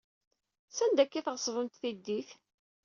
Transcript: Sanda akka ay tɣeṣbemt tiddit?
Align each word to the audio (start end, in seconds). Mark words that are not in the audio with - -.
Sanda 0.71 1.01
akka 1.03 1.17
ay 1.19 1.23
tɣeṣbemt 1.25 1.79
tiddit? 1.81 2.29